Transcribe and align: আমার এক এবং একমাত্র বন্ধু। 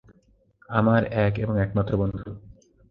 আমার 0.69 1.01
এক 1.17 1.33
এবং 1.39 1.55
একমাত্র 1.61 1.93
বন্ধু। 1.97 2.29